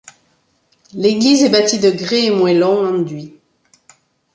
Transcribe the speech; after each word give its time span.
L'église 0.95 1.43
est 1.43 1.49
bâtie 1.51 1.77
de 1.77 1.91
grès 1.91 2.23
et 2.25 2.31
moellons 2.31 2.87
enduits. 2.87 3.37